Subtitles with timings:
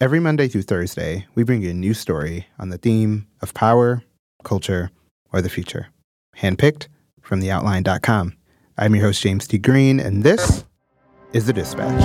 [0.00, 4.04] Every Monday through Thursday, we bring you a new story on the theme of power,
[4.44, 4.92] culture,
[5.32, 5.88] or the future.
[6.36, 6.86] Handpicked
[7.20, 8.36] from theoutline.com.
[8.76, 9.58] I'm your host, James T.
[9.58, 10.64] Green, and this
[11.32, 12.00] is The Dispatch.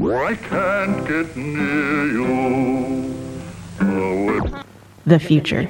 [0.00, 3.14] I can't get near you.
[3.82, 4.62] Oh,
[5.04, 5.68] the future.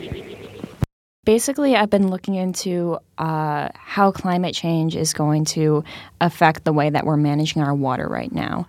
[1.28, 5.84] Basically, I've been looking into uh, how climate change is going to
[6.22, 8.66] affect the way that we're managing our water right now.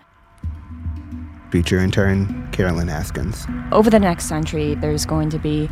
[1.51, 3.47] Feature intern Caroline Haskins.
[3.71, 5.69] Over the next century, there's going to be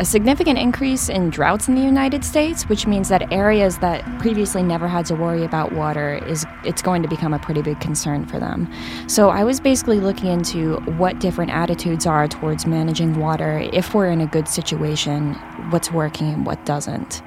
[0.00, 4.62] a significant increase in droughts in the United States, which means that areas that previously
[4.62, 8.24] never had to worry about water is it's going to become a pretty big concern
[8.24, 8.66] for them.
[9.08, 14.08] So I was basically looking into what different attitudes are towards managing water if we're
[14.08, 15.34] in a good situation,
[15.68, 17.22] what's working and what doesn't.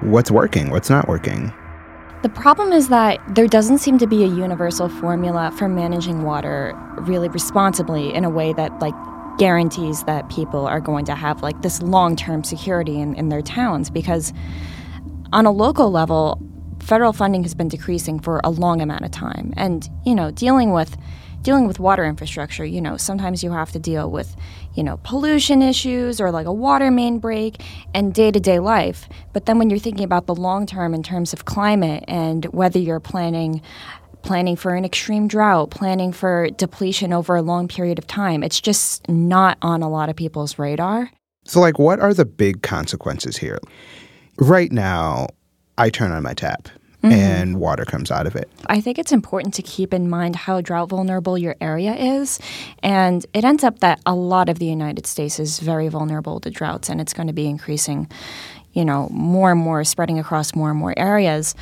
[0.00, 0.70] What's working?
[0.70, 1.52] What's not working?
[2.22, 6.76] The problem is that there doesn't seem to be a universal formula for managing water
[6.98, 8.94] really responsibly in a way that like
[9.38, 13.90] guarantees that people are going to have like this long-term security in, in their towns
[13.90, 14.32] because
[15.32, 16.40] on a local level
[16.82, 19.52] federal funding has been decreasing for a long amount of time.
[19.56, 20.96] And you know dealing with
[21.42, 24.36] dealing with water infrastructure you know sometimes you have to deal with
[24.74, 27.62] you know pollution issues or like a water main break
[27.94, 29.08] and day-to-day life.
[29.32, 32.78] But then when you're thinking about the long term in terms of climate and whether
[32.78, 33.62] you're planning
[34.22, 38.42] planning for an extreme drought, planning for depletion over a long period of time.
[38.42, 41.10] It's just not on a lot of people's radar.
[41.44, 43.58] So, like, what are the big consequences here?
[44.36, 45.28] Right now,
[45.78, 46.68] I turn on my tap
[47.02, 47.12] mm-hmm.
[47.12, 48.50] and water comes out of it.
[48.66, 52.38] I think it's important to keep in mind how drought vulnerable your area is.
[52.82, 56.50] And it ends up that a lot of the United States is very vulnerable to
[56.50, 58.08] droughts, and it's going to be increasing
[58.72, 61.54] you know, more and more spreading across more and more areas.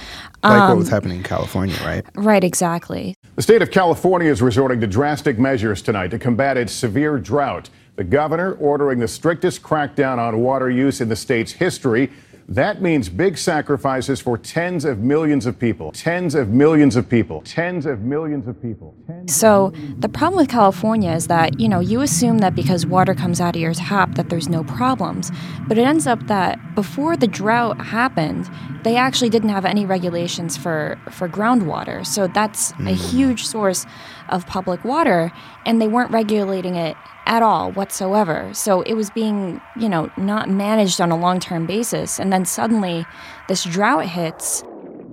[0.42, 2.05] Like um, what was happening in California, right?
[2.15, 3.15] Right, exactly.
[3.37, 7.70] The state of California is resorting to drastic measures tonight to combat its severe drought.
[7.97, 12.10] The governor ordering the strictest crackdown on water use in the state's history.
[12.50, 15.92] That means big sacrifices for tens of millions of people.
[15.92, 17.42] Tens of millions of people.
[17.42, 18.94] Tens of millions of people.
[19.26, 23.38] So, the problem with California is that, you know, you assume that because water comes
[23.38, 25.31] out of your tap that there's no problems.
[25.69, 28.48] But it ends up that before the drought happened,
[28.82, 32.06] they actually didn't have any regulations for, for groundwater.
[32.06, 32.88] So, that's mm.
[32.88, 33.84] a huge source
[34.31, 35.32] of public water,
[35.66, 36.97] and they weren't regulating it
[37.28, 38.50] at all whatsoever.
[38.55, 42.19] So it was being, you know, not managed on a long term basis.
[42.19, 43.06] And then suddenly
[43.49, 44.65] this drought hits,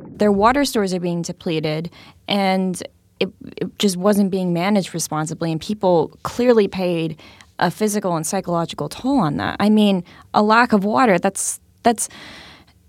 [0.08, 1.92] their water stores are being depleted,
[2.28, 2.82] and
[3.20, 5.52] it, it just wasn't being managed responsibly.
[5.52, 7.20] And people clearly paid
[7.60, 9.58] a physical and psychological toll on that.
[9.60, 12.10] I mean, a lack of water, that's, that's,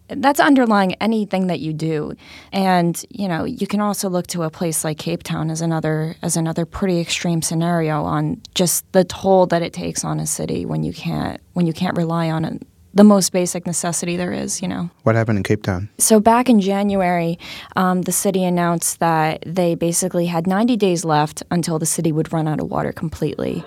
[0.08, 2.14] that's underlying anything that you do.
[2.52, 6.16] And you know you can also look to a place like cape town as another
[6.22, 10.64] as another pretty extreme scenario on just the toll that it takes on a city
[10.64, 12.60] when you can't when you can't rely on
[12.96, 14.88] the most basic necessity there is, you know.
[15.02, 15.90] What happened in Cape Town?
[15.98, 17.38] So back in January,
[17.76, 22.32] um, the city announced that they basically had 90 days left until the city would
[22.32, 23.62] run out of water completely.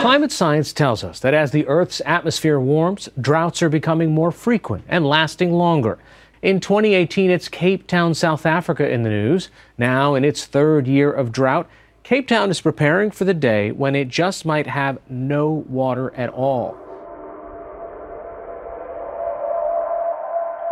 [0.00, 4.84] Climate science tells us that as the Earth's atmosphere warms, droughts are becoming more frequent
[4.88, 5.96] and lasting longer.
[6.42, 9.48] In 2018, it's Cape Town, South Africa in the news.
[9.78, 11.70] Now, in its third year of drought,
[12.02, 16.30] Cape Town is preparing for the day when it just might have no water at
[16.30, 16.81] all.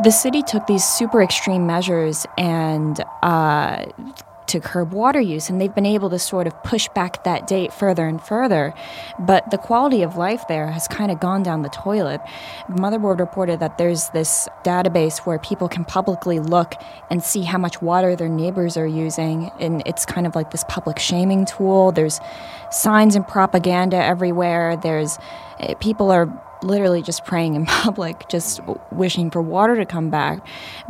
[0.03, 3.87] The city took these super extreme measures and uh,
[4.51, 7.73] to curb water use, and they've been able to sort of push back that date
[7.73, 8.75] further and further.
[9.19, 12.21] But the quality of life there has kind of gone down the toilet.
[12.69, 16.75] The motherboard reported that there's this database where people can publicly look
[17.11, 20.65] and see how much water their neighbors are using, and it's kind of like this
[20.69, 21.93] public shaming tool.
[21.93, 22.19] There's
[22.73, 24.77] signs and propaganda everywhere.
[24.77, 25.17] There's
[25.61, 26.27] eh, people are
[26.63, 28.61] literally just praying in public, just
[28.93, 30.47] wishing for water to come back.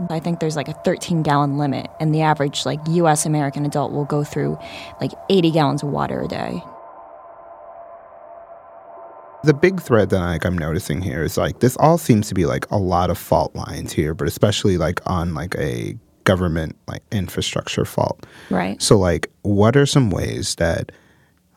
[0.09, 3.93] I think there's like a 13 gallon limit, and the average like US American adult
[3.93, 4.59] will go through
[5.01, 6.63] like 80 gallons of water a day.
[9.43, 12.45] The big thread that like I'm noticing here is like this all seems to be
[12.45, 17.03] like a lot of fault lines here, but especially like on like a government like
[17.11, 18.27] infrastructure fault.
[18.51, 18.81] Right.
[18.83, 20.93] So like what are some ways that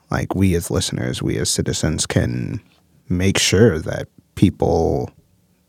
[0.09, 2.61] like we as listeners, we as citizens can
[3.09, 5.11] make sure that people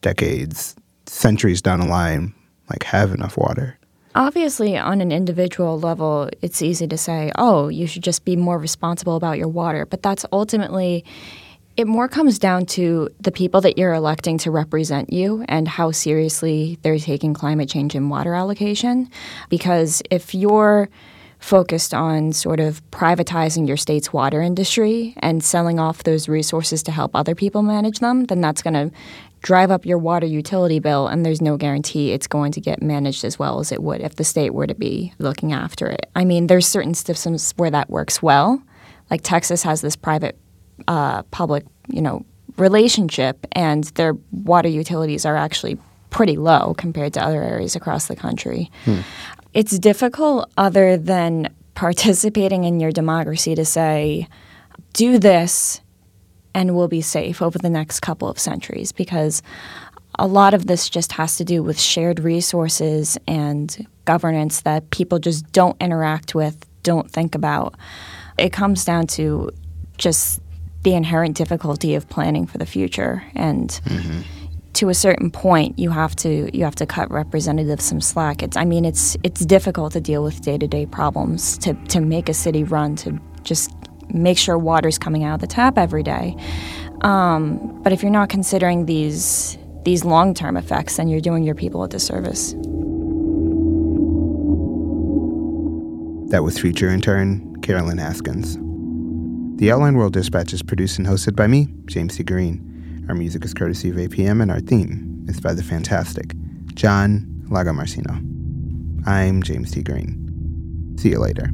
[0.00, 0.76] decades,
[1.06, 2.34] centuries down the line,
[2.70, 3.78] like have enough water?
[4.16, 8.58] Obviously, on an individual level, it's easy to say, oh, you should just be more
[8.58, 9.86] responsible about your water.
[9.86, 11.04] But that's ultimately
[11.76, 15.90] It more comes down to the people that you're electing to represent you and how
[15.90, 19.10] seriously they're taking climate change and water allocation.
[19.48, 20.88] Because if you're
[21.44, 26.90] focused on sort of privatizing your state's water industry and selling off those resources to
[26.90, 28.90] help other people manage them, then that's going to
[29.42, 33.26] drive up your water utility bill, and there's no guarantee it's going to get managed
[33.26, 36.08] as well as it would if the state were to be looking after it.
[36.16, 38.62] I mean, there's certain systems where that works well.
[39.10, 40.38] Like Texas has this private
[40.88, 42.24] uh, public, you know,
[42.56, 45.76] relationship, and their water utilities are actually
[46.08, 48.70] pretty low compared to other areas across the country.
[48.86, 49.00] Hmm.
[49.54, 54.28] It's difficult, other than participating in your democracy, to say,
[54.92, 55.80] do this
[56.54, 59.42] and we'll be safe over the next couple of centuries because
[60.18, 65.18] a lot of this just has to do with shared resources and governance that people
[65.18, 67.74] just don't interact with, don't think about.
[68.38, 69.50] It comes down to
[69.98, 70.40] just
[70.82, 74.20] the inherent difficulty of planning for the future and mm-hmm.
[74.74, 78.56] To a certain point you have to you have to cut representatives some slack it's
[78.56, 82.64] i mean it's it's difficult to deal with day-to-day problems to to make a city
[82.64, 83.70] run to just
[84.08, 86.36] make sure water's coming out of the tap every day.
[87.02, 91.82] Um, but if you're not considering these these long-term effects, then you're doing your people
[91.84, 92.52] a disservice.
[96.30, 98.56] That was future intern Caroline Haskins.
[99.58, 102.24] The Outline World Dispatch is produced and hosted by me, James T.
[102.24, 102.73] Green.
[103.08, 106.34] Our music is courtesy of APM, and our theme is by the fantastic
[106.74, 108.16] John Lagomarsino.
[109.06, 109.82] I'm James T.
[109.82, 110.96] Green.
[110.98, 111.50] See you later.